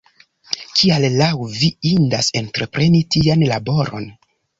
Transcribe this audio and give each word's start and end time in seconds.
Kial 0.77 1.03
laŭ 1.19 1.27
vi 1.57 1.69
indis 1.89 2.29
entrepreni 2.39 3.03
tian 3.17 3.45
laboron? 3.53 4.09